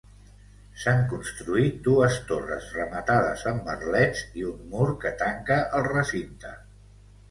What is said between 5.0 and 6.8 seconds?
que tanca el recinte.